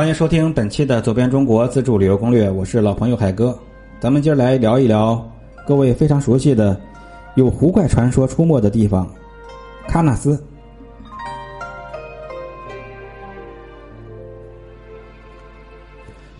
[0.00, 3.54] 欢迎收听本期的《走遍中国自助旅游攻略》，我是老朋友海哥。
[4.00, 5.22] 咱们今儿来聊一聊
[5.66, 6.74] 各位非常熟悉的
[7.34, 9.06] 有狐怪传说出没的地方——
[9.86, 10.42] 喀纳斯。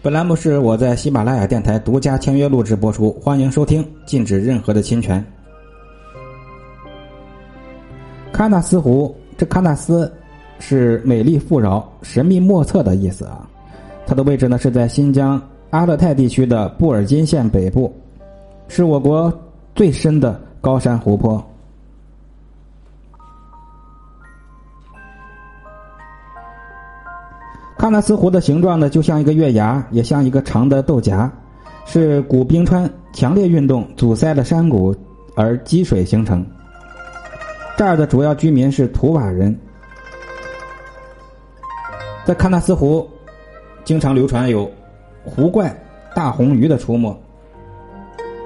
[0.00, 5.22] 本栏目是我在喜马拉雅电台独家签约录制播出，欢迎收听，禁止任何的侵权。
[8.32, 10.10] 喀纳斯湖，这喀纳斯
[10.58, 13.46] 是美丽富饶、神秘莫测的意思啊。
[14.10, 17.94] 它的位置呢是在新疆阿勒泰地区的布尔津县北部，
[18.66, 19.32] 是我国
[19.72, 21.40] 最深的高山湖泊。
[27.78, 31.30] 喀纳斯湖的形状呢，就像一个月牙，也像一个长的豆荚，
[31.86, 34.92] 是古冰川强烈运动阻塞了山谷
[35.36, 36.44] 而积水形成。
[37.76, 39.56] 这儿的主要居民是图瓦人，
[42.24, 43.08] 在喀纳斯湖
[43.90, 44.70] 经常流传有
[45.24, 45.76] 湖怪、
[46.14, 47.12] 大红鱼的出没，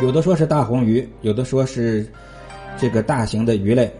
[0.00, 2.10] 有的说是大红鱼，有的说是
[2.78, 3.92] 这个大型的鱼类，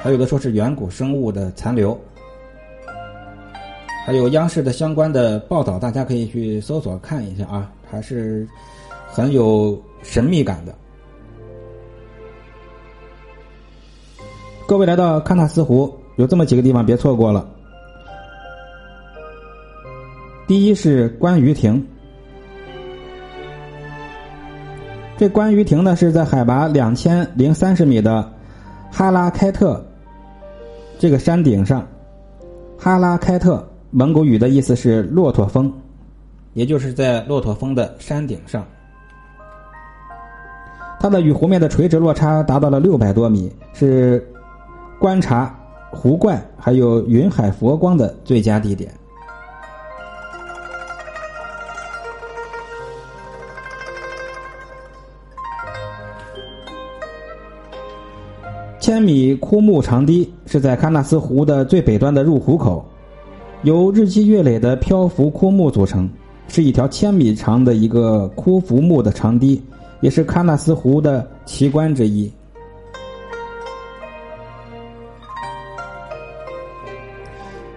[0.00, 1.94] 还有的说是远古生物的残留。
[4.06, 8.48] 还有央视的相关的报道，大家可以去搜索看一下啊，还是
[9.06, 10.74] 很有神秘感的。
[14.66, 17.46] 各位来到喀纳斯湖，有这么几个地方别错过了。
[20.50, 21.80] 第一是观鱼亭，
[25.16, 28.28] 这观鱼亭呢是在海拔两千零三十米的
[28.90, 29.80] 哈拉开特
[30.98, 31.86] 这个山顶上，
[32.76, 33.64] 哈拉开特。
[33.90, 35.72] 蒙古语的意思是骆驼峰，
[36.54, 38.66] 也就是在骆驼峰的山顶上。
[40.98, 44.28] 它的与湖面的垂直落差达到了六百多米，是
[44.98, 45.56] 观察
[45.92, 48.92] 湖怪还有云海佛光的最佳地点。
[58.90, 62.84] 千米枯木长堤是在喀纳斯湖的最北端的入湖口。
[63.62, 66.10] 由日积月累的漂浮枯木组成，
[66.48, 69.62] 是一条千米长的一个枯浮木的长堤，
[70.00, 72.28] 也是喀纳斯湖的奇观之一。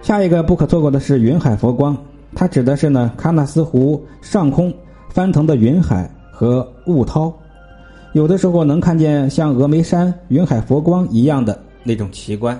[0.02, 1.96] 下一个不可错过的是云海佛光，
[2.34, 4.74] 它指的是呢喀纳斯湖上空
[5.10, 7.32] 翻腾的云海和雾涛，
[8.14, 12.56] 有的时候能看见像峨眉山云海佛光一样的那种奇观。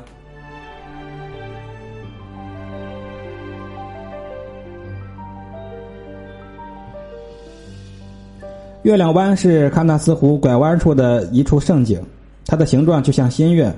[8.83, 12.03] 月亮湾是喀纳斯湖拐弯处的一处胜景，
[12.45, 13.73] 它的形状就像新月，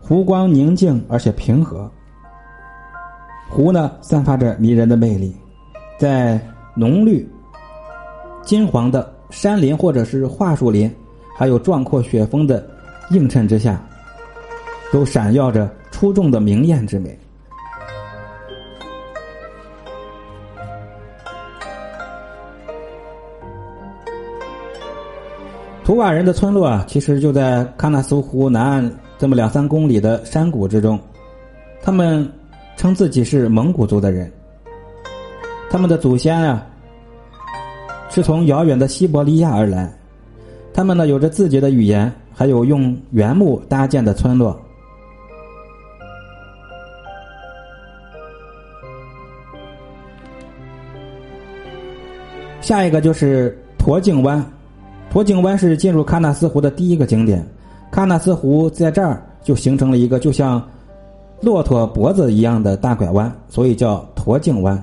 [0.00, 1.90] 湖光宁静而且平和。
[3.48, 5.34] 湖呢散发着迷人的魅力，
[5.98, 6.38] 在
[6.74, 7.26] 浓绿、
[8.42, 10.94] 金黄的山林或者是桦树林，
[11.34, 12.64] 还有壮阔雪峰的
[13.10, 13.82] 映衬之下，
[14.92, 17.18] 都闪耀着出众的明艳之美。
[25.84, 30.98] 图瓦人的村落啊，其实就在喀纳斯湖南岸这么两三公里的山谷之中。
[31.82, 32.26] 他们
[32.76, 34.32] 称自己是蒙古族的人。
[35.70, 36.66] 他们的祖先啊，
[38.08, 39.92] 是从遥远的西伯利亚而来。
[40.74, 44.60] 他们呢，有着自己的语言，还有用原木搭建的村落。
[52.60, 54.44] 下一个就是驼颈湾。
[55.10, 57.46] 驼颈湾是进入喀纳斯湖的第一个景点，
[57.92, 60.60] 喀纳斯湖在这儿就形成了一个就像
[61.40, 64.82] 骆驼脖子一样的大拐弯，所以叫驼颈湾。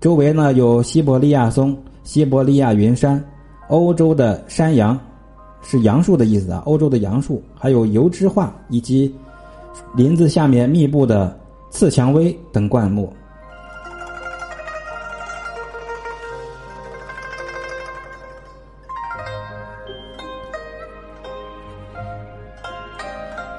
[0.00, 3.22] 周围呢有西伯利亚松、西伯利亚云杉、
[3.68, 4.98] 欧洲的山羊，
[5.68, 9.12] 是杨树的意思啊，欧洲的杨树，还有油脂桦以及
[9.96, 11.36] 林子下面密布的
[11.70, 13.12] 刺蔷薇等灌木。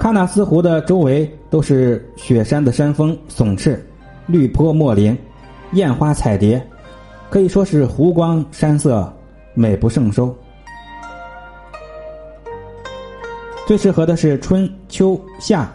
[0.00, 3.78] 喀纳斯湖的周围都是雪山的山峰耸峙，
[4.26, 5.14] 绿坡墨林，
[5.72, 6.66] 艳花彩蝶，
[7.28, 9.12] 可以说是湖光山色，
[9.52, 10.34] 美不胜收。
[13.68, 15.70] 最适合的是春秋夏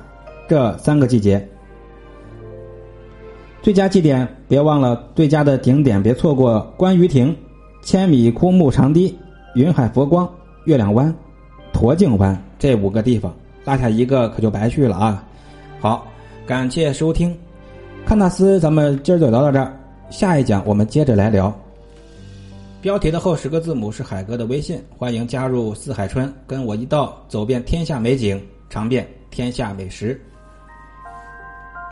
[0.50, 1.48] 这三个季节。
[3.62, 7.38] 最佳祭点别忘了，最佳的景点别错过观鱼亭、
[7.84, 9.16] 千米枯木长堤、
[9.54, 10.28] 云海佛光、
[10.66, 11.13] 月亮湾、
[11.72, 13.31] 驼颈湾这五个地方。
[13.63, 15.24] 落下一个可就白去了啊！
[15.80, 16.07] 好，
[16.48, 17.38] 感谢收听，
[18.07, 19.72] 看纳斯，咱们今儿就聊到这儿。
[20.10, 21.56] 下一讲我们接着来聊。
[22.83, 28.38] 标题的后十个字母是海哥的微信，欢迎加入四海春，跟我一道走遍天下美景，
[28.69, 30.19] 尝遍天下美食。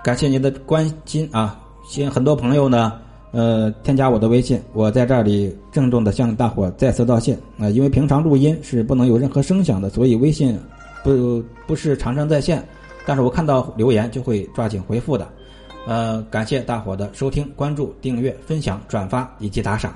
[0.04, 1.58] 感谢您的关心啊！
[1.88, 3.00] 现很多朋友呢，
[3.32, 7.70] 呃，添加我的微信，我在这里郑重的向大伙再次道谢啊！
[7.70, 10.60] 因为平常录音是不能有任何声响的，所以微信
[11.06, 12.62] 不不是常常在线。
[13.06, 15.26] 但是我看到留言就会抓紧回复的，
[15.88, 19.96] 呃，感谢大伙的收听、关注、订阅、分享、转发以及打赏。